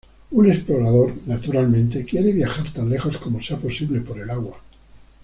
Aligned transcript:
Un 0.31 0.49
explorador, 0.51 1.13
naturalmente, 1.27 2.03
quiere 2.05 2.31
viajar 2.33 2.73
tan 2.73 2.89
lejos 2.89 3.19
como 3.19 3.39
sea 3.43 3.57
posible 3.57 4.01
por 4.01 4.17
el 4.19 4.31
agua. 4.31 4.59